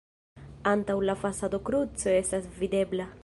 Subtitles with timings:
[0.71, 3.09] Antaŭ la fasado kruco estas videbla.